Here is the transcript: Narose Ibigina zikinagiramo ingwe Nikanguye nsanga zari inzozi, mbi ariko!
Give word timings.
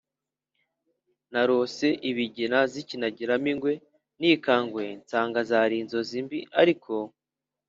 Narose 1.31 1.87
Ibigina 2.09 2.59
zikinagiramo 2.71 3.47
ingwe 3.53 3.73
Nikanguye 4.19 4.89
nsanga 5.01 5.39
zari 5.49 5.75
inzozi, 5.81 6.17
mbi 6.25 6.39
ariko! 6.61 6.91